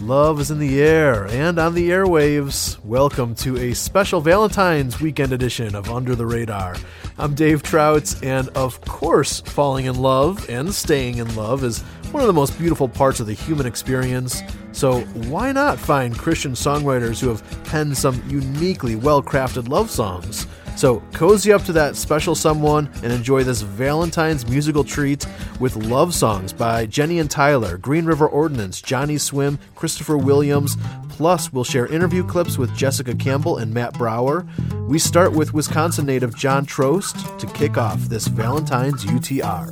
[0.00, 2.82] Love is in the air and on the airwaves.
[2.82, 6.76] Welcome to a special Valentine's weekend edition of Under the Radar.
[7.18, 11.82] I'm Dave Trouts, and of course, falling in love and staying in love is
[12.12, 14.40] one of the most beautiful parts of the human experience.
[14.72, 20.46] So, why not find Christian songwriters who have penned some uniquely well crafted love songs?
[20.76, 25.26] So, cozy up to that special someone and enjoy this Valentine's musical treat
[25.58, 30.76] with love songs by Jenny and Tyler, Green River Ordinance, Johnnyswim, Christopher Williams.
[31.10, 34.46] Plus, we'll share interview clips with Jessica Campbell and Matt Brouwer.
[34.88, 39.70] We start with Wisconsin native Jon Troast to kick off this Valentine's UTR.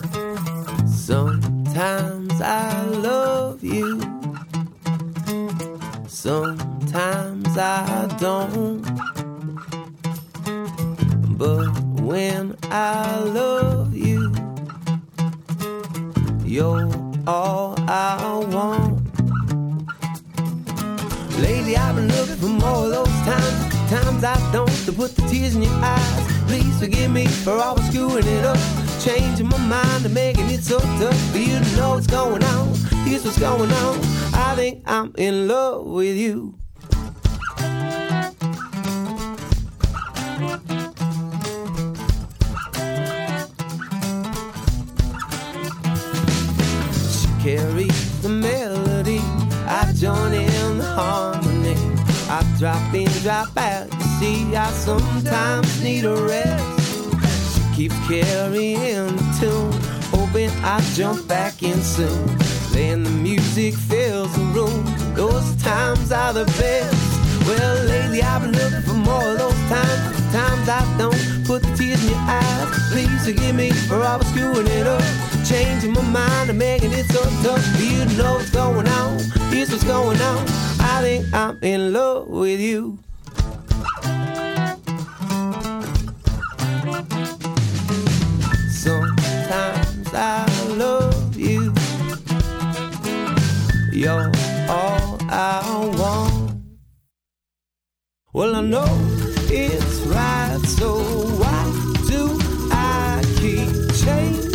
[0.86, 3.98] Sometimes I love you.
[6.06, 9.07] Sometimes I don't.
[11.38, 11.68] But
[12.00, 14.34] when I love you,
[16.44, 16.90] you're
[17.28, 18.98] all I want.
[21.38, 25.22] Lately I've been looking for more of those times, times I don't, to put the
[25.28, 26.42] tears in your eyes.
[26.48, 28.58] Please forgive me for always screwing it up,
[29.00, 32.74] changing my mind and making it so tough for you to know what's going on.
[33.06, 34.00] Here's what's going on.
[34.34, 36.58] I think I'm in love with you.
[49.98, 51.74] Join in the harmony.
[52.30, 53.92] I drop in, drop out.
[53.92, 57.54] You see, I sometimes need a rest.
[57.54, 59.72] She keeps carrying the tune,
[60.12, 62.26] hoping I jump back in soon.
[62.70, 64.84] Then the music fills the room.
[65.14, 67.48] Those times are the best.
[67.48, 70.32] Well, lately I've been looking for more of those times.
[70.32, 72.68] Times I don't put the tears in your eyes.
[72.92, 75.02] Please forgive me for always screwing it up.
[75.44, 79.37] Changing my mind and making it so tough you know what's going on.
[79.50, 80.44] Here's what's going on.
[80.80, 82.98] I think I'm in love with you.
[88.70, 91.74] Sometimes I love you.
[93.92, 94.30] You're
[94.68, 96.62] all I want.
[98.32, 98.86] Well, I know
[99.50, 101.00] it's right, so
[101.40, 101.64] why
[102.06, 102.38] do
[102.70, 103.68] I keep
[104.04, 104.47] changing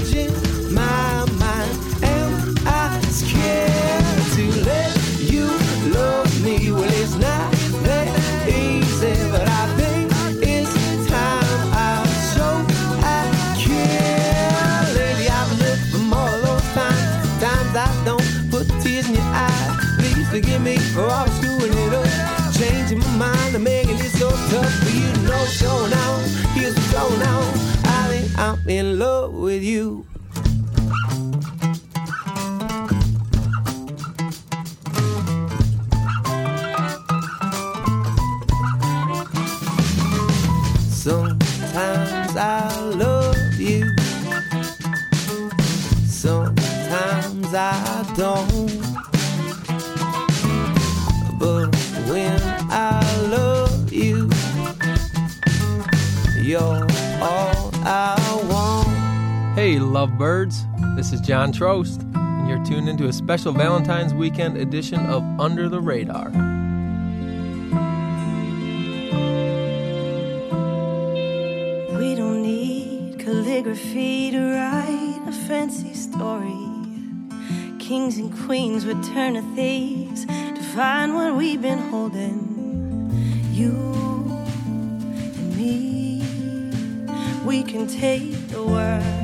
[28.53, 30.05] I'm in love with you.
[40.91, 43.95] Sometimes I love you.
[46.05, 48.79] Sometimes I don't.
[51.39, 51.75] But
[52.07, 52.39] when
[52.69, 54.29] I love you,
[56.39, 56.87] you're
[57.19, 57.52] all
[59.93, 60.17] want.
[60.17, 60.65] birds.
[60.95, 65.69] This is Jon Troast, and you're tuned into a special Valentine's weekend edition of Under
[65.69, 66.29] the Radar.
[71.99, 76.69] We don't need calligraphy to write a fancy story.
[77.79, 83.11] Kings and queens would turn to thieves to find what we've been holding.
[83.51, 83.71] You
[85.35, 86.23] and me,
[87.45, 89.22] we can take the world.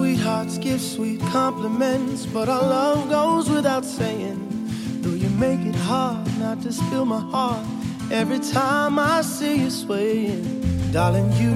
[0.00, 4.40] Sweethearts give sweet compliments, but our love goes without saying.
[5.02, 7.66] Though you make it hard not to spill my heart
[8.10, 10.42] every time I see you swaying,
[10.90, 11.52] darling, you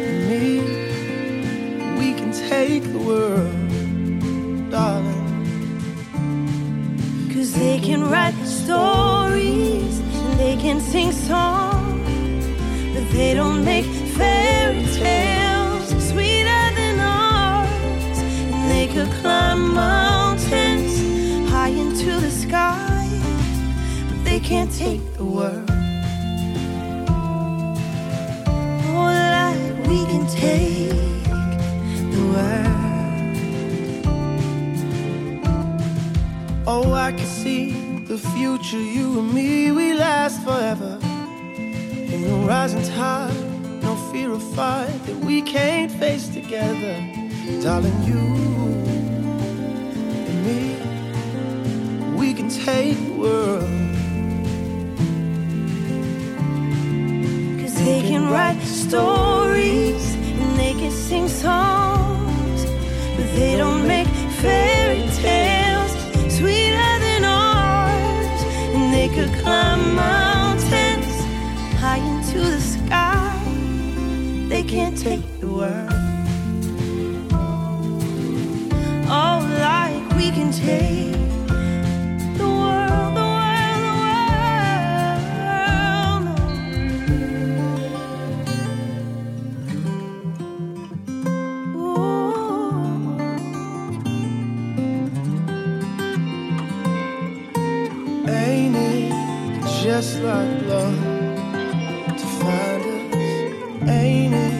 [0.00, 0.60] and me,
[2.00, 5.26] we can take the world, darling.
[7.34, 10.00] Cause they can write stories
[10.38, 12.46] they can sing songs,
[12.94, 13.84] but they don't make
[14.16, 15.39] fairy tales
[18.92, 23.08] could climb mountains high into the sky,
[24.08, 25.70] but they can't take the world.
[28.88, 29.06] Oh,
[29.36, 31.22] like we can take
[32.14, 32.80] the world.
[36.66, 40.98] Oh, I can see the future, you and me, we last forever.
[41.04, 46.96] Ain't no rising tide, no fear of fight that we can't face together.
[47.62, 48.49] Darling, you
[52.16, 53.70] we can take the world.
[57.60, 62.64] Cause they can write stories and they can sing songs,
[63.16, 64.08] but they don't make
[64.42, 65.92] fairy tales
[66.36, 68.40] sweeter than ours.
[68.74, 71.14] And they could climb mountains
[71.80, 73.38] high into the sky.
[74.48, 75.99] They can't take the world.
[80.40, 81.12] Can take
[82.38, 84.24] the world, the world,
[91.74, 92.40] the world.
[98.28, 99.12] Ain't it
[99.82, 101.00] just like love
[102.20, 103.90] to find us?
[103.90, 104.56] Ain't it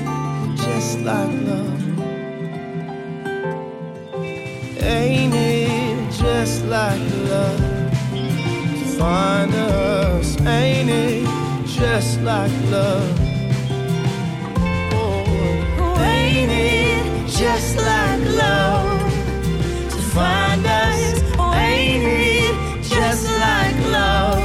[0.58, 1.49] just like love?
[9.00, 10.38] Find us?
[10.42, 11.26] Ain't it
[11.66, 13.18] just like love?
[14.92, 19.12] Oh, ain't it just like love
[19.92, 21.00] to find us?
[21.68, 24.44] Ain't it just like love?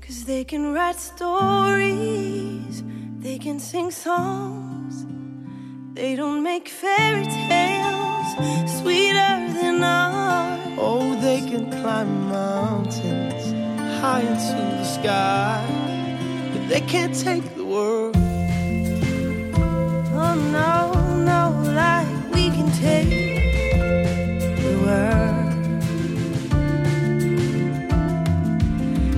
[0.00, 2.82] Cause they can write stories,
[3.24, 4.94] they can sing songs,
[5.92, 8.28] they don't make fairy tales
[8.78, 10.17] sweeter than ours.
[11.88, 13.44] Climb mountains
[14.02, 15.64] high into the sky,
[16.52, 18.14] but they can't take the world.
[20.12, 20.92] Oh no,
[21.30, 21.42] no,
[21.72, 23.08] like we can take
[24.64, 25.48] the world.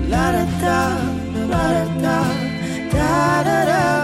[0.09, 0.79] La da da,
[1.51, 2.19] la da da
[2.93, 4.00] da da da.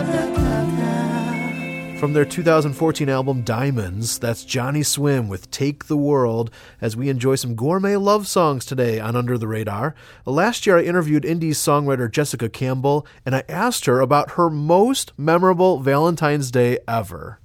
[1.99, 7.55] From their 2014 album Diamonds, that's Johnnyswim with Take the World as we enjoy some
[7.55, 9.95] gourmet love songs today on Under the Radar.
[10.27, 15.15] Last year I interviewed indie songwriter Jessica Campbell and I asked her about her most
[15.17, 17.41] memorable Valentine's Day ever.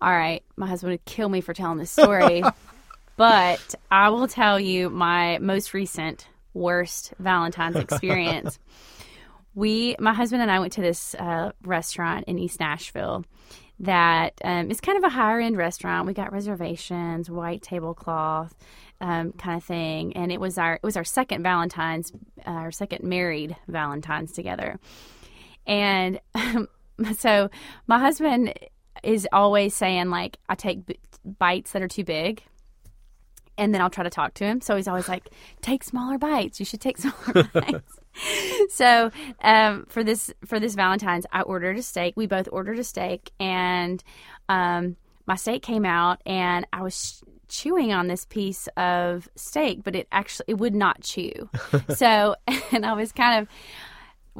[0.00, 2.44] All right, my husband would kill me for telling this story,
[3.16, 8.60] but I will tell you my most recent worst Valentine's experience.
[9.56, 13.24] we, my husband and I, went to this uh, restaurant in East Nashville
[13.80, 16.06] that um, is kind of a higher end restaurant.
[16.06, 18.54] We got reservations, white tablecloth,
[19.00, 22.12] um, kind of thing, and it was our it was our second Valentine's,
[22.46, 24.78] uh, our second married Valentine's together,
[25.66, 26.20] and
[27.18, 27.50] so
[27.86, 28.54] my husband
[29.02, 30.98] is always saying like I take b-
[31.38, 32.42] bites that are too big
[33.58, 34.60] and then I'll try to talk to him.
[34.60, 35.30] So he's always like,
[35.62, 36.60] "Take smaller bites.
[36.60, 37.98] You should take smaller bites."
[38.70, 39.10] so
[39.40, 42.14] um, for this for this Valentine's, I ordered a steak.
[42.16, 44.02] We both ordered a steak, and
[44.48, 44.96] um,
[45.26, 50.08] my steak came out, and I was chewing on this piece of steak, but it
[50.10, 51.48] actually it would not chew.
[51.94, 52.36] so,
[52.72, 53.48] and I was kind of.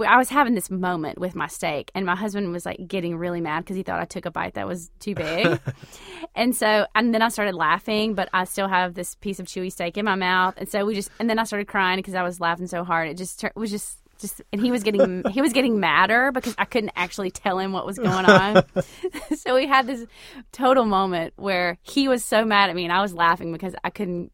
[0.04, 3.40] I was having this moment with my steak, and my husband was like getting really
[3.40, 5.58] mad because he thought I took a bite that was too big.
[6.34, 9.72] and so, and then I started laughing, but I still have this piece of chewy
[9.72, 10.54] steak in my mouth.
[10.56, 13.08] And so we just, and then I started crying because I was laughing so hard.
[13.08, 16.54] It just tur- was just, just, and he was getting, he was getting madder because
[16.58, 18.64] I couldn't actually tell him what was going on.
[19.36, 20.04] so we had this
[20.52, 23.90] total moment where he was so mad at me, and I was laughing because I
[23.90, 24.32] couldn't,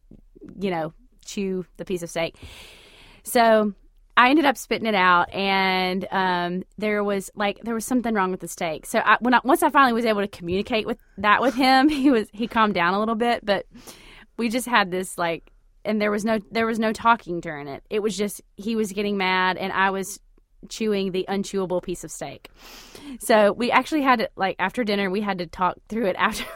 [0.58, 0.92] you know,
[1.24, 2.36] chew the piece of steak.
[3.22, 3.74] So
[4.16, 8.30] I ended up spitting it out, and um, there was like there was something wrong
[8.30, 8.84] with the steak.
[8.84, 11.88] So I, when I, once I finally was able to communicate with that with him,
[11.88, 13.44] he was he calmed down a little bit.
[13.44, 13.66] But
[14.36, 15.50] we just had this like,
[15.84, 17.82] and there was no there was no talking during it.
[17.88, 20.20] It was just he was getting mad, and I was
[20.68, 22.50] chewing the unchewable piece of steak.
[23.18, 26.52] So we actually had to like after dinner we had to talk through it afterwards.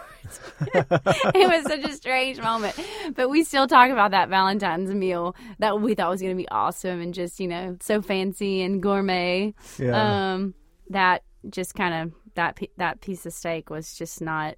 [0.74, 2.74] it was such a strange moment,
[3.14, 6.48] but we still talk about that Valentine's meal that we thought was going to be
[6.48, 9.54] awesome and just you know so fancy and gourmet.
[9.78, 10.32] Yeah.
[10.34, 10.54] Um,
[10.90, 14.56] that just kind of that that piece of steak was just not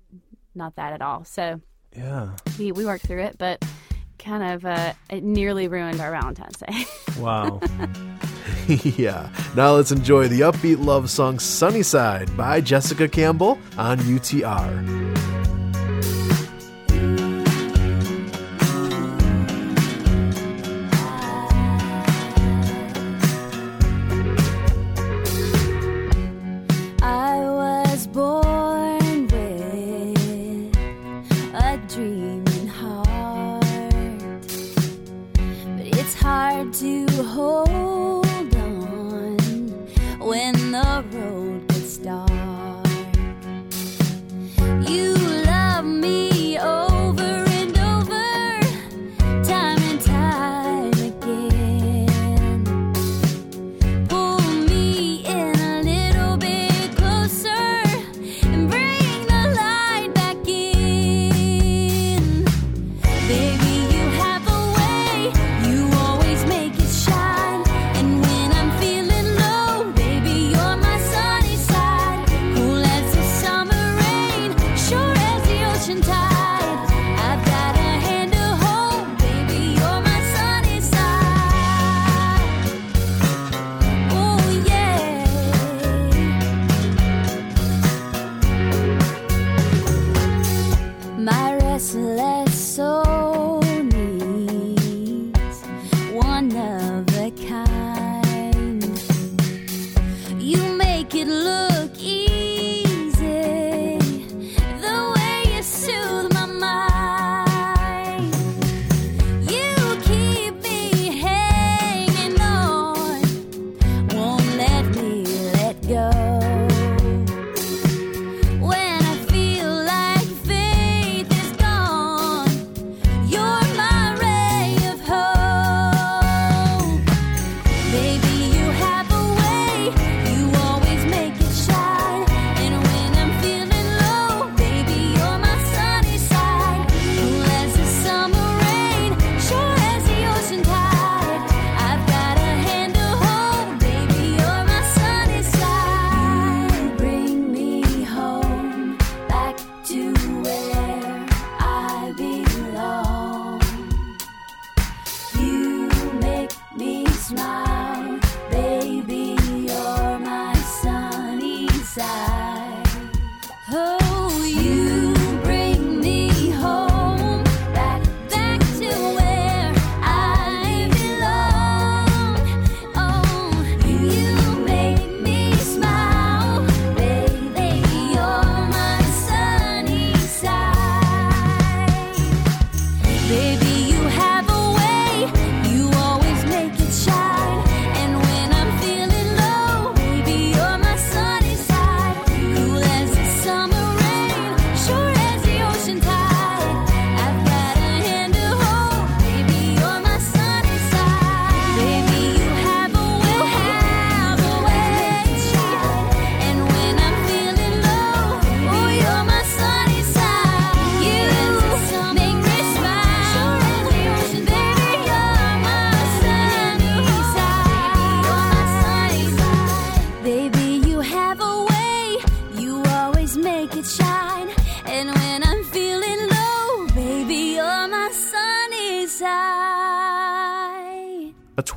[0.55, 1.25] not that at all.
[1.25, 1.61] So
[1.97, 2.31] Yeah.
[2.59, 3.65] we we worked through it, but
[4.19, 6.85] kind of uh, it nearly ruined our Valentine's Day.
[7.19, 7.61] Wow.
[8.69, 9.29] yeah.
[9.57, 15.58] Now let's enjoy the upbeat love song Sunnyside by Jessica Campbell on UTR.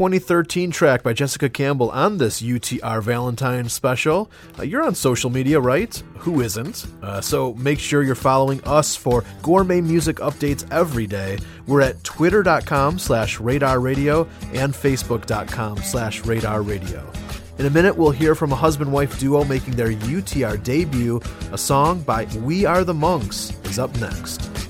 [0.01, 4.31] 2013 track by Jessica Campbell on this UTR Valentine special.
[4.57, 5.95] Uh, you're on social media, right?
[6.17, 6.87] Who isn't?
[7.03, 11.37] Uh, so make sure you're following us for gourmet music updates every day.
[11.67, 17.07] We're at twitter.com slash radar radio and facebook.com slash radar radio.
[17.59, 21.21] In a minute, we'll hear from a husband wife duo making their UTR debut.
[21.51, 24.60] A song by We Are the Monks is up next.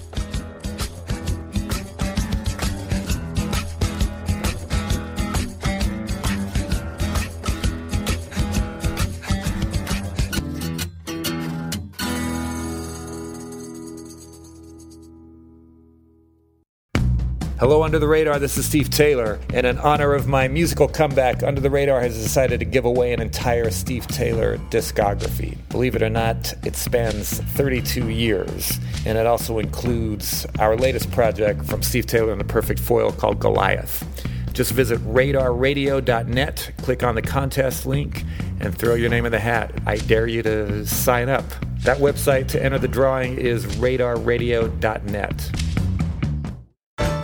[17.61, 18.39] Hello, Under the Radar.
[18.39, 19.39] This is Steve Taylor.
[19.53, 23.13] And in honor of my musical comeback, Under the Radar has decided to give away
[23.13, 25.59] an entire Steve Taylor discography.
[25.69, 28.79] Believe it or not, it spans 32 years.
[29.05, 33.37] And it also includes our latest project from Steve Taylor and the Perfect Foil called
[33.39, 34.07] Goliath.
[34.53, 38.23] Just visit radarradio.net, click on the contest link,
[38.59, 39.71] and throw your name in the hat.
[39.85, 41.45] I dare you to sign up.
[41.83, 45.70] That website to enter the drawing is radarradio.net.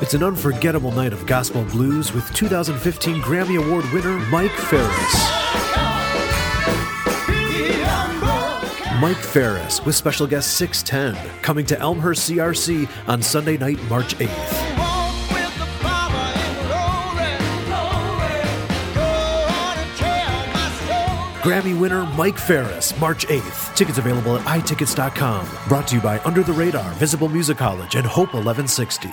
[0.08, 5.14] It's an unforgettable night of gospel blues with 2015 Grammy Award winner Mike Farris.
[9.02, 14.30] Mike Farris with special guest 610 coming to Elmhurst CRC on Sunday night, March 8th.
[21.42, 23.76] Grammy winner Mike Farris, March 8th.
[23.76, 25.50] Tickets available at iTickets.com.
[25.68, 29.12] Brought to you by Under the Radar, Visible Music College, and Hope 1160.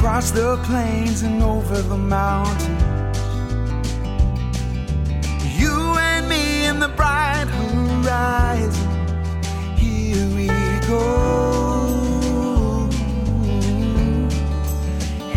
[0.00, 3.18] Across the plains and over the mountains.
[5.60, 8.88] You and me in the bright horizon.
[9.76, 10.46] Here we
[10.88, 12.88] go.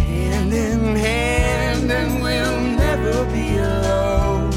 [0.08, 4.54] Hand in hand, and we'll never be alone.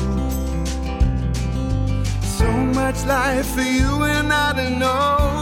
[2.22, 5.35] So much life for you and I to know.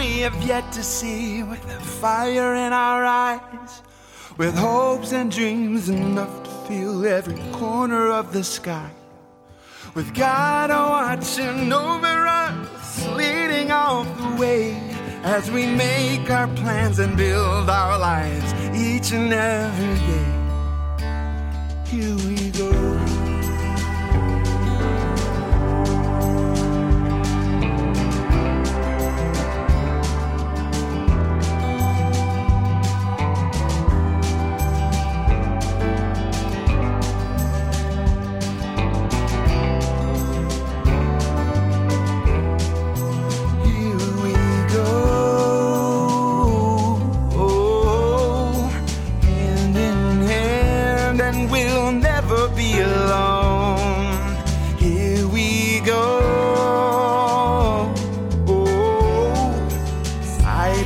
[0.00, 3.82] We have yet to see with a fire in our eyes.
[4.38, 8.90] With hopes and dreams enough to fill every corner of the sky.
[9.94, 14.72] With God watching over us, leading all the way
[15.22, 20.30] as we make our plans and build our lives each and every day.
[21.90, 22.39] Here we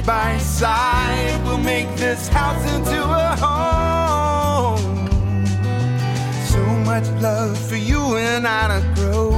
[0.07, 5.07] by side, we'll make this house into a home.
[6.47, 9.31] So much love for you and I to grow.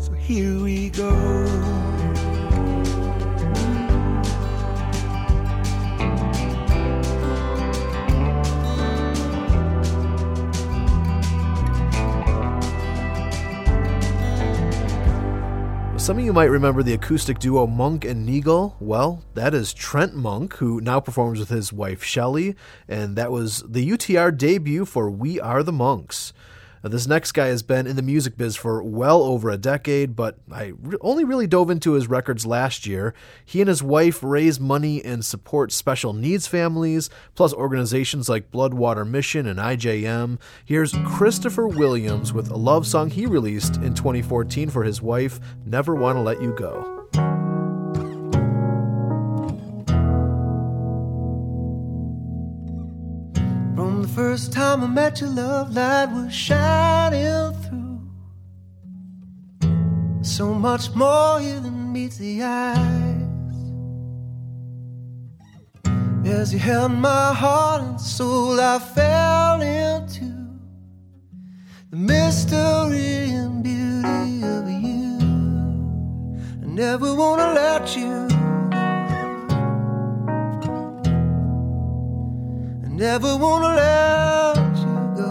[0.00, 1.55] So here we go.
[16.06, 18.76] Some of you might remember the acoustic duo Monk and Neagle.
[18.78, 22.54] Well, that is Trent Monk, who now performs with his wife Shelley,
[22.86, 26.32] and that was the UTR debut for We Are the Monks.
[26.86, 30.14] Now, this next guy has been in the music biz for well over a decade,
[30.14, 33.12] but I re- only really dove into his records last year.
[33.44, 39.04] He and his wife raise money and support special needs families, plus organizations like Bloodwater
[39.04, 40.38] Mission and IJM.
[40.64, 45.96] Here's Christopher Williams with a love song he released in 2014 for his wife, Never
[45.96, 47.65] Wanna Let You Go.
[54.06, 58.00] The first time I met you, love light was shining through.
[60.22, 63.22] So much more here than meets the eyes.
[66.24, 70.30] As you held my heart and soul, I fell into
[71.90, 75.18] the mystery and beauty of you.
[76.62, 78.28] I never wanna let you
[82.96, 85.28] never wanna let you go.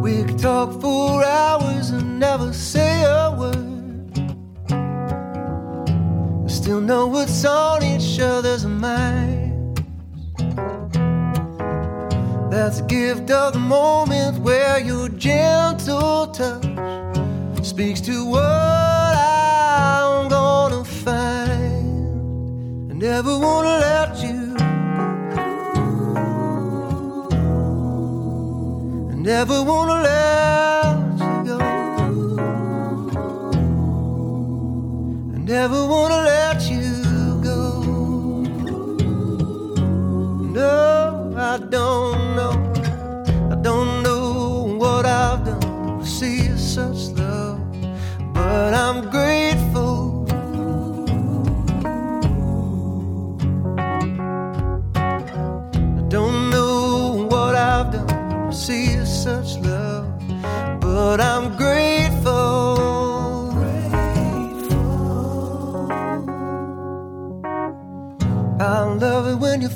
[0.00, 4.12] We could talk for hours and never say a word.
[6.44, 9.80] I Still know what's on each other's minds.
[12.48, 18.81] That's a gift of the moment where your gentle touch speaks to what
[23.02, 24.62] never wanna let you go.
[29.10, 31.58] I never wanna let you go.
[35.34, 37.60] I never wanna let you go.
[40.58, 42.11] No, I don't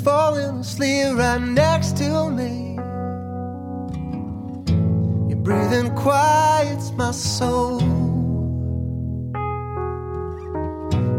[0.06, 2.76] falling asleep right next to me.
[5.28, 7.80] Your breathing quiets my soul.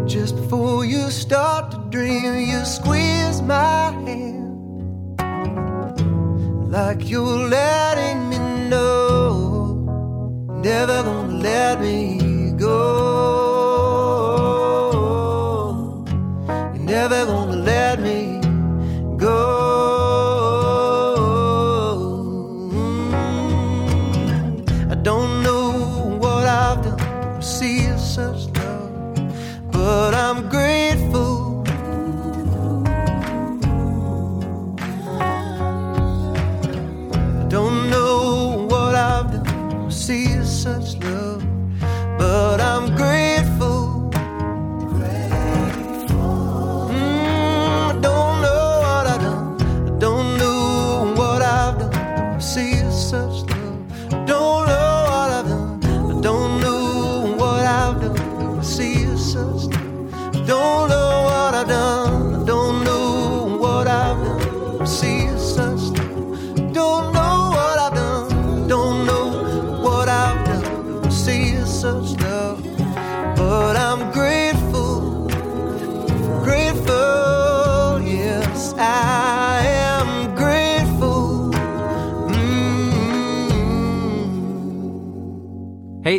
[0.07, 4.55] Just before you start to dream, you squeeze my hand
[6.71, 8.37] like you're letting me
[8.69, 9.83] know.
[10.63, 12.77] Never gonna let me go.
[16.73, 17.46] You're never gonna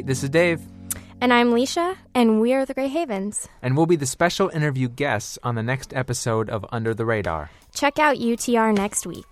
[0.09, 0.62] this is Dave,
[1.21, 3.47] And I'm Licia, and we are the Grey Havens.
[3.61, 7.51] and we'll be the special interview guests on the next episode of Under the Radar.
[7.75, 9.29] Check out UTR next week.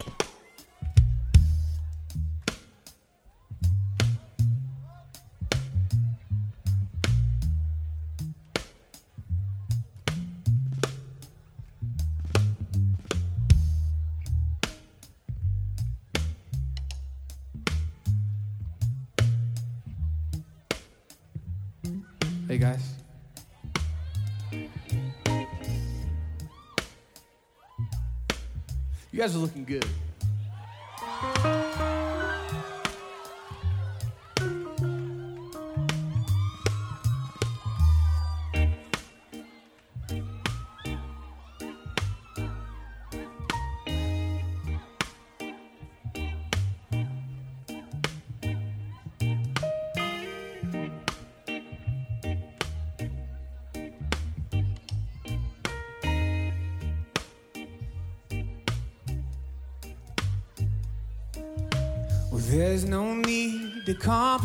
[22.56, 22.94] Hey guys.
[29.12, 29.84] You guys are looking good.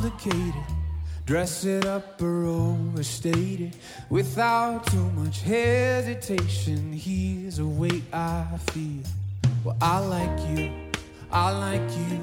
[0.02, 0.74] Complicate it.
[1.28, 3.74] Dress it up or overstate it
[4.10, 6.92] without too much hesitation.
[6.92, 9.04] Here's a way I feel.
[9.64, 10.72] Well, I like you,
[11.32, 12.20] I like you,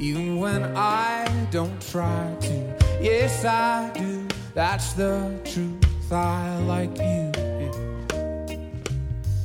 [0.00, 2.76] even when I don't try to.
[3.00, 4.26] Yes, I do.
[4.54, 6.12] That's the truth.
[6.12, 7.30] I like you.
[7.60, 8.56] yeah.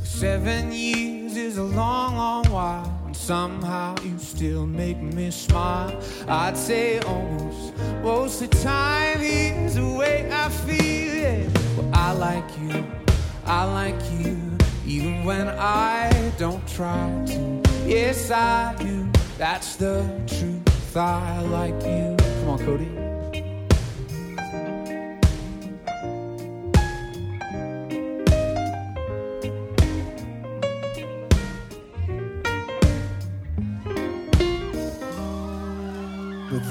[0.04, 2.95] Seven years is a long, long while,
[3.26, 6.00] somehow you still make me smile.
[6.28, 11.16] I'd say almost most of the time is the way I feel.
[11.16, 11.50] Yeah.
[11.76, 12.86] Well, I like you,
[13.48, 14.38] I like you,
[14.86, 17.64] even when I don't try to.
[17.88, 19.10] Yes, I do.
[19.40, 20.96] That's the truth.
[20.96, 22.16] I like you.
[22.42, 23.05] Come on, Cody.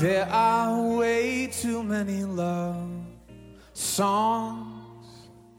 [0.05, 2.91] There are way too many love
[3.73, 5.07] songs,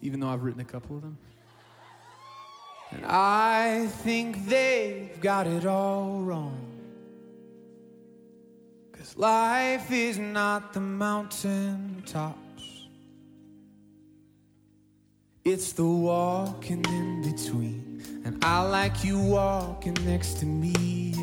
[0.03, 1.17] even though I've written a couple of them.
[2.91, 6.61] And I think they've got it all wrong.
[8.91, 12.87] Cause life is not the mountain tops,
[15.43, 18.21] it's the walking in between.
[18.23, 21.14] And I like you walking next to me.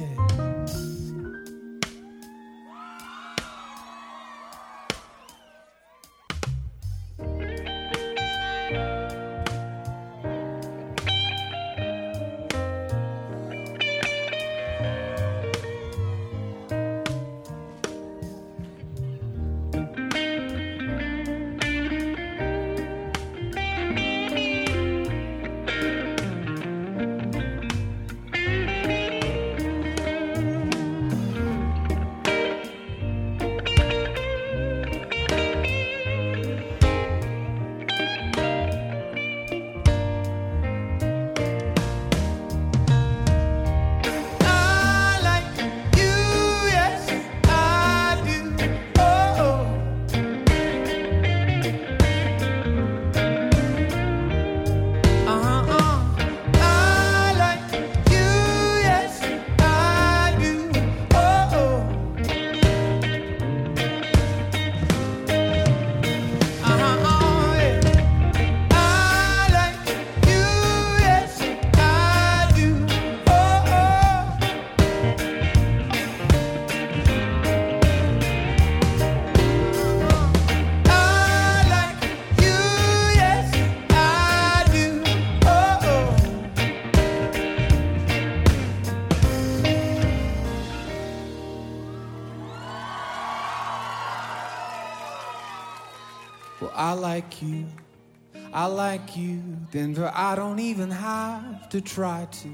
[98.52, 100.12] I like you, Denver.
[100.14, 102.48] I don't even have to try to.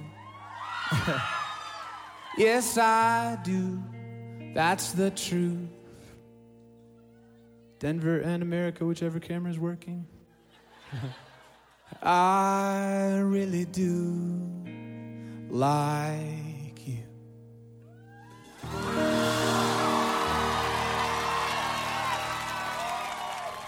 [2.38, 3.82] yes, I do.
[4.54, 5.68] That's the truth.
[7.80, 10.06] Denver and America, whichever camera's working.
[12.02, 14.40] I really do
[15.50, 17.02] like you.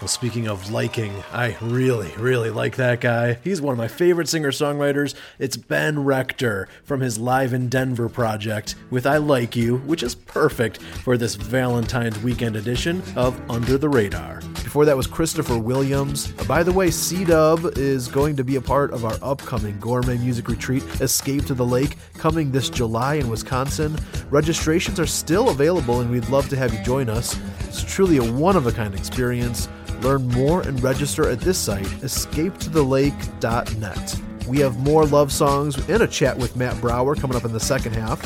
[0.01, 3.37] Well, speaking of liking, I really, really like that guy.
[3.43, 5.13] He's one of my favorite singer songwriters.
[5.37, 10.15] It's Ben Rector from his Live in Denver project with I Like You, which is
[10.15, 14.41] perfect for this Valentine's weekend edition of Under the Radar.
[14.63, 16.33] Before that was Christopher Williams.
[16.39, 19.79] Uh, by the way, C Dub is going to be a part of our upcoming
[19.79, 23.95] gourmet music retreat, Escape to the Lake, coming this July in Wisconsin.
[24.31, 27.37] Registrations are still available, and we'd love to have you join us.
[27.67, 29.67] It's truly a one of a kind experience.
[30.01, 34.21] Learn more and register at this site, escapetothelake.net.
[34.47, 37.59] We have more love songs and a chat with Matt Brouwer coming up in the
[37.59, 38.19] second half.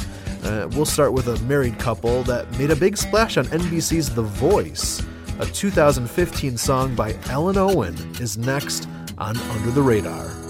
[0.46, 4.22] Uh, we'll start with a married couple that made a big splash on NBC's The
[4.22, 5.02] Voice.
[5.40, 10.45] A 2015 song by Ellen Owen is next on Under the Radar.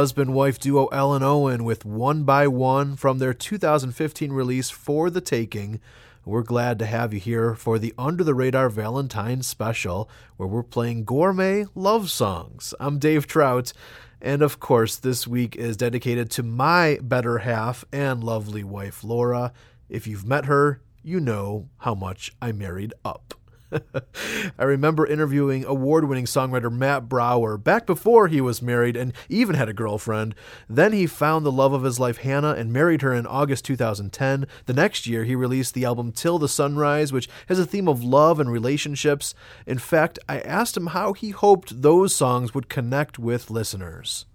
[0.00, 5.20] Husband wife duo Ellen Owen with One by One from their 2015 release For the
[5.20, 5.78] Taking.
[6.24, 10.08] We're glad to have you here for the Under the Radar Valentine's special,
[10.38, 12.72] where we're playing gourmet love songs.
[12.80, 13.74] I'm Dave Trout,
[14.22, 19.52] and of course, this week is dedicated to my better half and lovely wife, Laura.
[19.90, 23.34] If you've met her, you know how much I married up.
[24.58, 29.54] I remember interviewing award winning songwriter Matt Brouwer back before he was married and even
[29.54, 30.34] had a girlfriend.
[30.68, 34.46] Then he found the love of his life, Hannah, and married her in August 2010.
[34.66, 38.02] The next year, he released the album Till the Sunrise, which has a theme of
[38.02, 39.34] love and relationships.
[39.66, 44.26] In fact, I asked him how he hoped those songs would connect with listeners.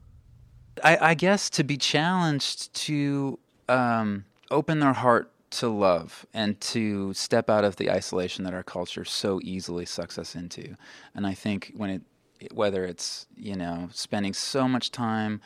[0.84, 7.14] I, I guess to be challenged to um, open their heart to love and to
[7.14, 10.76] step out of the isolation that our culture so easily sucks us into.
[11.14, 12.02] And I think when it,
[12.54, 15.42] whether it's, you know, spending so much time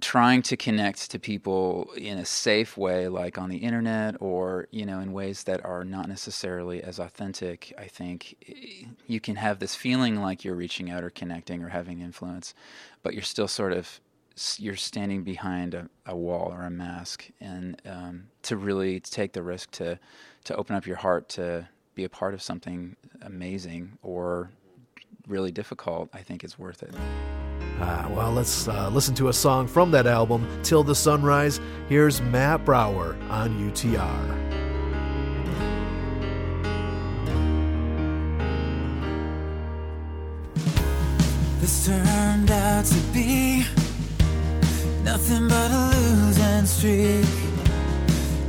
[0.00, 4.86] trying to connect to people in a safe way, like on the internet or, you
[4.86, 8.36] know, in ways that are not necessarily as authentic, I think
[9.06, 12.54] you can have this feeling like you're reaching out or connecting or having influence,
[13.02, 14.00] but you're still sort of
[14.58, 19.42] you're standing behind a, a wall or a mask, and um, to really take the
[19.42, 19.98] risk to
[20.44, 24.50] to open up your heart to be a part of something amazing or
[25.26, 26.94] really difficult, I think is worth it.
[27.80, 31.60] Ah, well, let's uh, listen to a song from that album, Till the Sunrise.
[31.88, 34.46] Here's Matt Brouwer on UTR.
[41.60, 43.64] This turned out to be
[45.06, 47.26] nothing but a losing streak.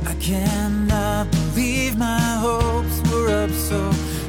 [0.04, 3.80] I cannot believe my hopes were up so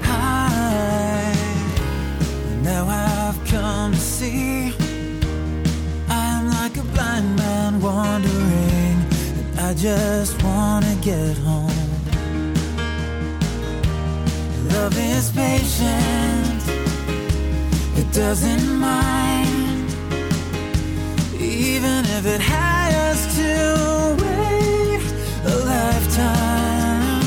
[0.04, 1.34] high.
[2.62, 4.74] Now I've come to see
[6.08, 8.98] I'm like a blind man wandering,
[9.40, 11.90] and I just wanna get home.
[14.74, 16.62] Love is patient,
[18.00, 19.39] it doesn't mind,
[21.60, 25.02] even if it has to wait
[25.44, 27.22] a lifetime.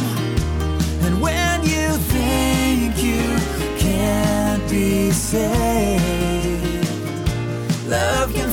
[1.04, 3.36] And when you think you
[3.78, 6.88] can't be saved,
[7.86, 8.48] love can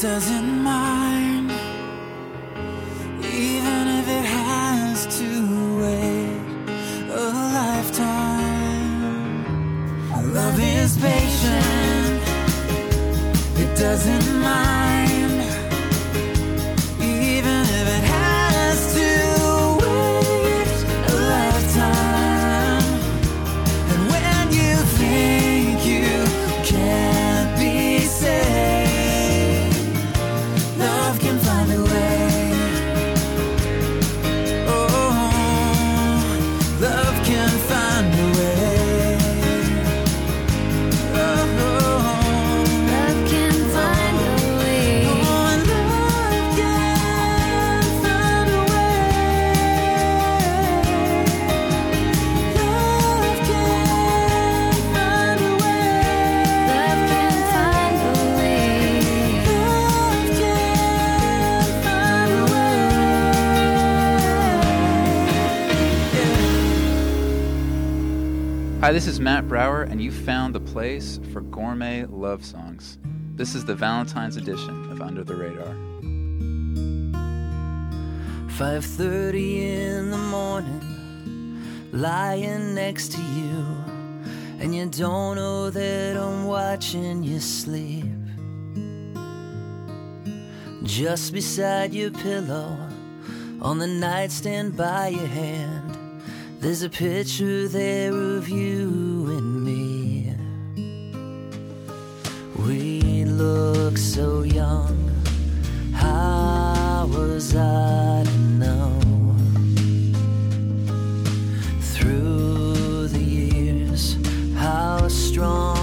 [0.00, 1.50] doesn't mind,
[3.22, 5.28] even if it has to
[5.82, 6.40] wait
[7.10, 7.20] a
[7.58, 8.64] lifetime.
[10.32, 12.22] Love is patient,
[13.58, 14.69] it doesn't mind,
[68.90, 72.98] Hi, this is Matt Brouwer, and you found the place for gourmet love songs.
[73.36, 75.76] This is the Valentine's edition of Under the Radar.
[78.58, 81.62] 5:30 in the morning
[81.92, 83.64] lying next to you
[84.58, 88.12] and you don't know that I'm watching you sleep
[90.82, 92.76] just beside your pillow
[93.62, 96.09] on the nightstand by your hand
[96.60, 100.34] there's a picture there of you and me
[102.64, 105.10] we look so young
[106.00, 109.00] how was I to know?
[111.80, 114.16] Through the years,
[114.54, 115.79] how strong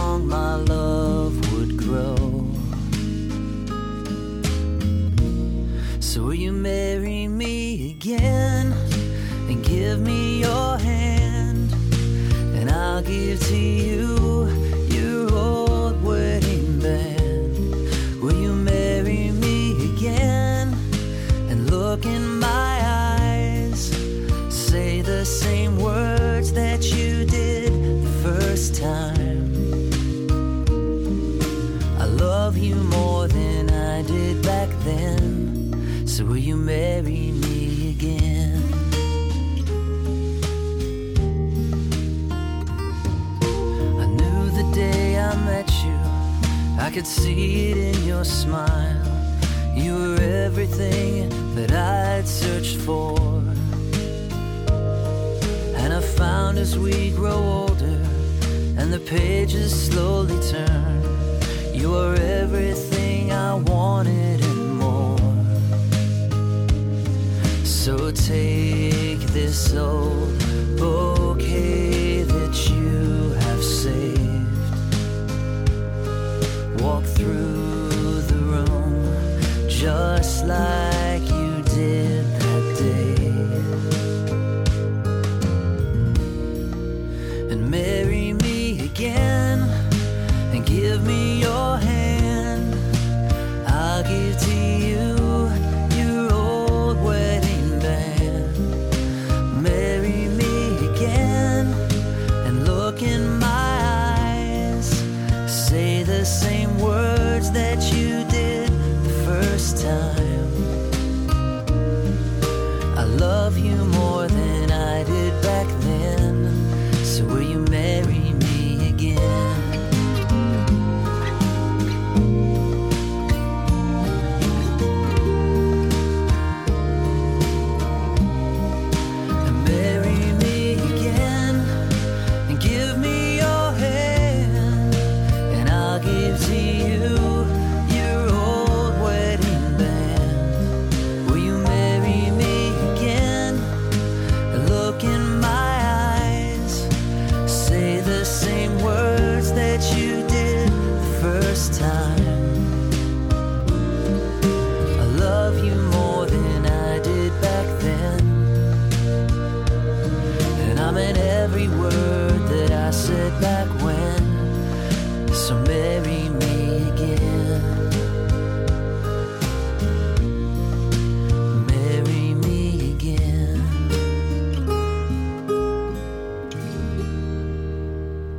[13.39, 14.06] to you
[46.97, 49.05] could see it in your smile.
[49.75, 53.15] You were everything that I'd searched for.
[55.75, 58.01] And I found as we grow older
[58.79, 61.03] and the pages slowly turn,
[61.71, 65.19] you are everything I wanted and more.
[67.63, 70.33] So take this old
[70.79, 71.96] bouquet
[77.17, 80.96] through the room just like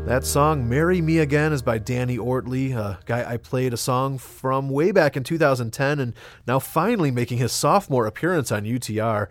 [0.09, 4.16] That song, Marry Me Again, is by Danny Oertli, a guy I played a song
[4.16, 6.14] from way back in 2010 and
[6.46, 9.26] now finally making his sophomore appearance on UTR.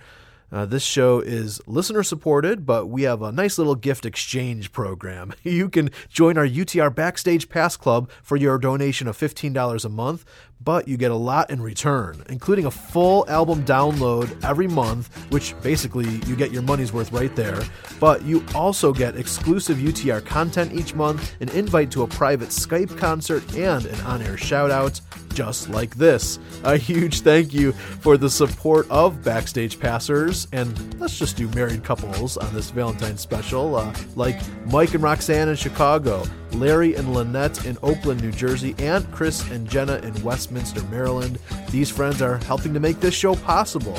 [0.52, 5.34] Uh, this show is listener supported, but we have a nice little gift exchange program.
[5.44, 10.26] You can join our UTR Backstage Pass Club for your donation of $15 a month,
[10.62, 15.54] but you get a lot in return, including a full album download every month, which
[15.62, 17.62] basically you get your money's worth right there.
[18.00, 22.98] But you also get exclusive UTR content each month, an invite to a private Skype
[22.98, 25.00] concert, and an on air shout out
[25.34, 26.40] just like this.
[26.64, 31.84] A huge thank you for the support of Backstage Passers, and let's just do married
[31.84, 36.24] couples on this Valentine's special, uh, like Mike and Roxanne in Chicago,
[36.54, 41.40] Larry and Lynette in Oakland, New Jersey, and Chris and Jenna in Westminster, Maryland.
[41.72, 43.98] These friends are helping to make this show possible.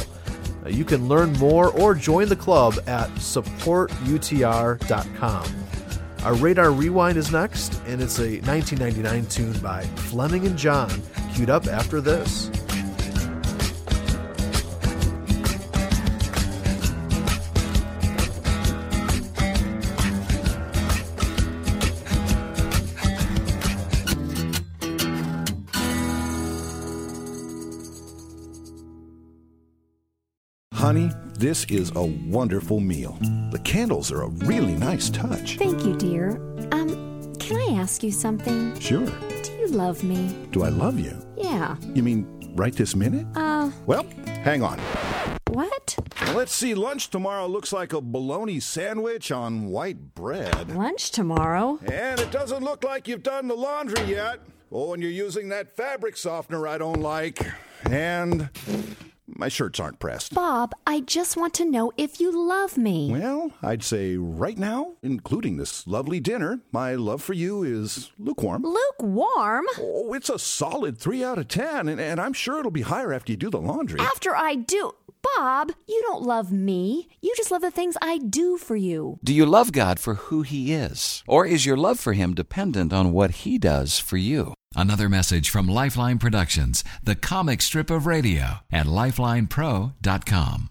[0.65, 5.45] Uh, You can learn more or join the club at supportutr.com.
[6.25, 10.91] Our Radar Rewind is next, and it's a 1999 tune by Fleming and John,
[11.33, 12.51] queued up after this.
[30.89, 33.19] Honey, this is a wonderful meal.
[33.51, 35.59] The candles are a really nice touch.
[35.59, 36.31] Thank you, dear.
[36.73, 38.81] Um, can I ask you something?
[38.81, 39.05] Sure.
[39.05, 40.35] Do you love me?
[40.51, 41.15] Do I love you?
[41.37, 41.77] Yeah.
[41.95, 43.27] You mean right this minute?
[43.37, 44.07] Uh, Well,
[44.43, 44.79] hang on.
[45.51, 45.95] what?
[46.35, 50.75] Let's see, lunch tomorrow looks like a bologna sandwich on white bread.
[50.75, 51.79] Lunch tomorrow?
[51.85, 54.41] And it doesn't look like you've done the laundry yet.
[54.73, 57.47] Oh, and you're using that fabric softener I don't like.
[57.85, 58.49] And
[59.39, 60.35] my shirts aren't pressed.
[60.35, 63.11] Bob, I just want to know if you love me.
[63.11, 68.65] Well, I'd say right now, including this lovely dinner, my love for you is lukewarm.
[68.65, 69.65] Lukewarm?
[69.79, 73.13] Oh, it's a solid three out of ten, and, and I'm sure it'll be higher
[73.13, 74.01] after you do the laundry.
[74.01, 74.93] After I do.
[75.37, 77.09] Bob, you don't love me.
[77.21, 79.19] You just love the things I do for you.
[79.23, 81.23] Do you love God for who He is?
[81.27, 84.55] Or is your love for Him dependent on what He does for you?
[84.75, 90.71] Another message from Lifeline Productions, the comic strip of radio at lifelinepro.com.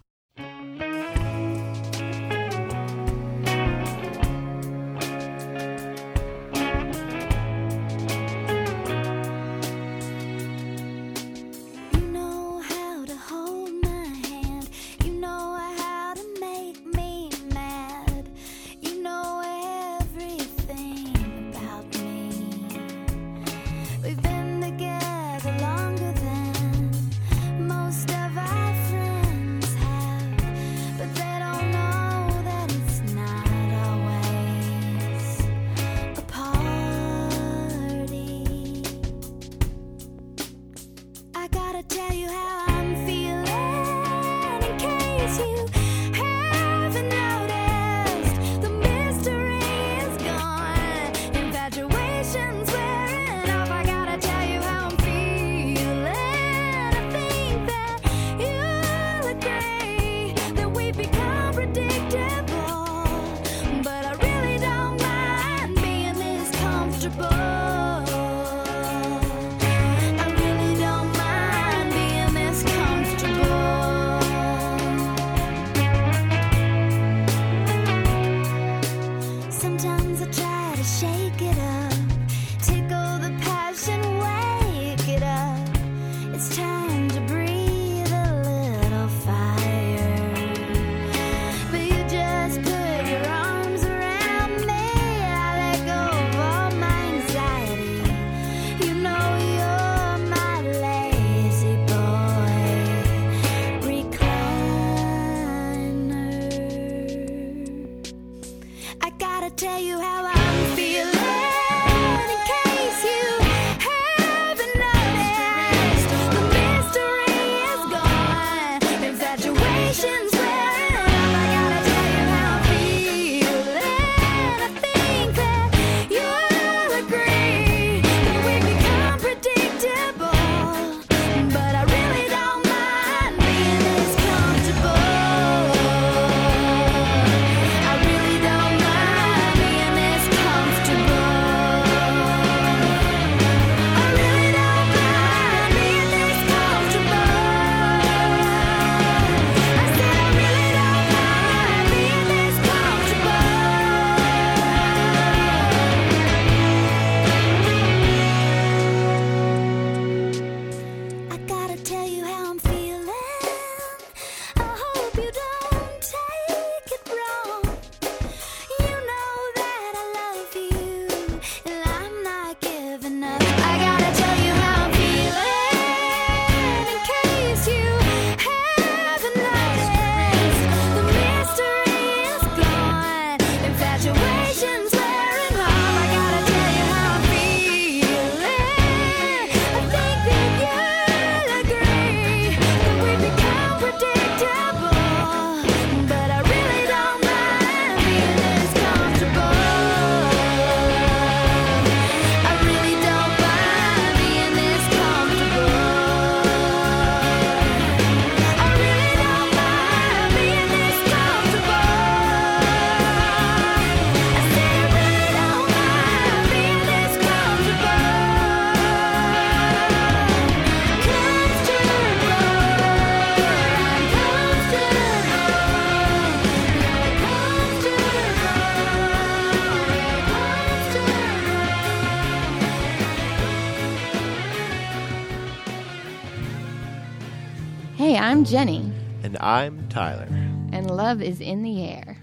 [241.08, 242.18] love is in the air.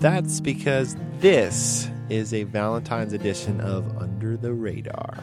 [0.00, 5.22] That's because this is a Valentine's edition of Under the Radar.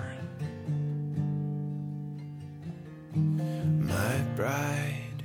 [3.14, 5.24] My bride,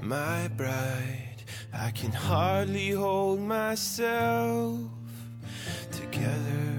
[0.00, 4.78] my bride, I can hardly hold myself
[5.90, 6.75] together.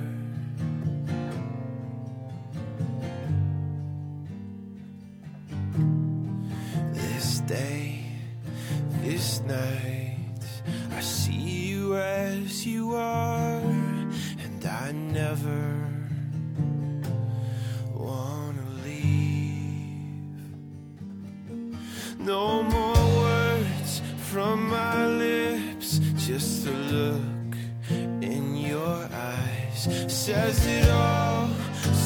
[30.37, 31.49] Says it all,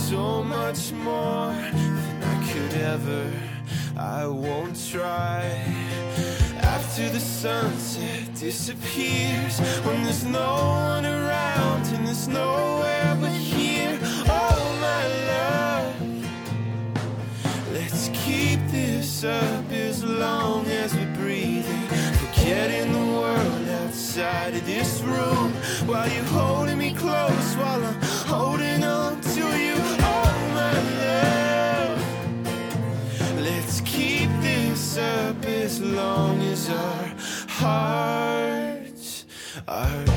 [0.07, 3.25] so much more than I could ever.
[3.97, 5.41] I won't try.
[6.75, 10.53] After the sunset disappears, when there's no
[10.93, 13.99] one around and there's nowhere but here.
[14.43, 15.95] Oh, my love.
[17.73, 21.87] Let's keep this up as long as we're breathing.
[22.21, 25.50] Forgetting the world outside of this room
[25.91, 29.75] while you're holding me close while I'm holding on to you.
[29.99, 30.73] Oh, my
[31.03, 31.99] love.
[33.37, 37.13] Let's keep this up as long as our
[37.49, 39.25] hearts
[39.67, 40.10] are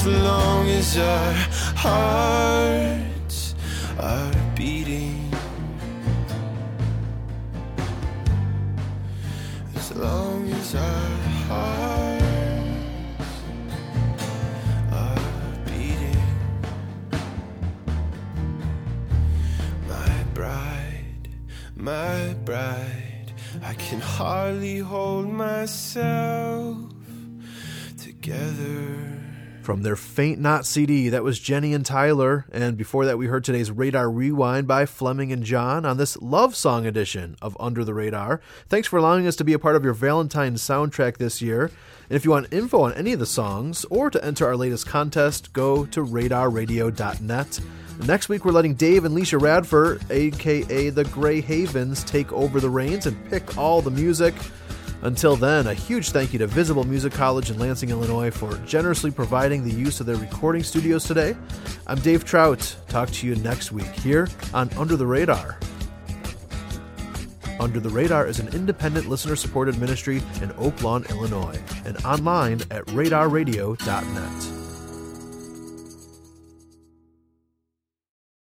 [0.00, 1.34] as long as our
[1.76, 3.09] hearts
[29.70, 32.44] From their Faint Not CD, that was Jenny and Tyler.
[32.50, 36.56] And before that, we heard today's Radar Rewind by Fleming and John on this love
[36.56, 38.40] song edition of Under the Radar.
[38.68, 41.66] Thanks for allowing us to be a part of your Valentine's soundtrack this year.
[42.08, 44.88] And if you want info on any of the songs or to enter our latest
[44.88, 47.60] contest, go to radarradio.net.
[48.04, 52.70] Next week, we're letting Dave and Licia Radford, aka the Gray Havens, take over the
[52.70, 54.34] reins and pick all the music.
[55.02, 59.10] Until then, a huge thank you to Visible Music College in Lansing, Illinois for generously
[59.10, 61.34] providing the use of their recording studios today.
[61.86, 62.76] I'm Dave Trout.
[62.88, 65.58] Talk to you next week here on Under the Radar.
[67.58, 72.60] Under the Radar is an independent listener supported ministry in Oak Lawn, Illinois, and online
[72.70, 74.59] at radarradio.net.